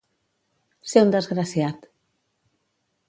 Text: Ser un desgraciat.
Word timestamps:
Ser 0.93 1.03
un 1.07 1.13
desgraciat. 1.17 1.87